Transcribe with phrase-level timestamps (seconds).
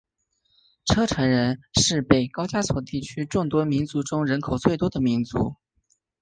[0.85, 5.57] 车臣人是北高加索地区众多民族中人口最多的民族。